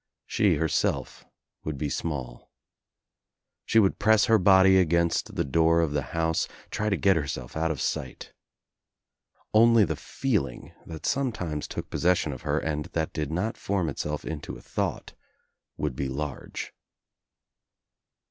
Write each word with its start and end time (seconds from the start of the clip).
She 0.25 0.55
herself 0.55 1.25
would 1.63 1.77
be 1.77 1.87
small. 1.87 2.49
She 3.65 3.77
would 3.77 3.99
press 3.99 4.25
her 4.25 4.39
body 4.39 4.79
against 4.79 5.35
the 5.35 5.43
door 5.43 5.79
of 5.79 5.91
the 5.91 6.01
house, 6.17 6.47
try 6.71 6.89
to 6.89 6.97
get 6.97 7.15
herself 7.15 7.55
out 7.55 7.69
of 7.69 7.79
sight. 7.79 8.33
Only 9.53 9.85
the 9.85 9.95
feeling 9.95 10.71
that 10.87 11.05
sometimes 11.05 11.67
took 11.67 11.91
possession 11.91 12.33
of 12.33 12.41
her, 12.41 12.57
and 12.57 12.85
that 12.93 13.13
did 13.13 13.31
not 13.31 13.57
form 13.57 13.89
Itself 13.89 14.25
into 14.25 14.57
a 14.57 14.61
thought 14.63 15.13
would 15.77 15.95
be 15.95 16.07
large. 16.07 16.73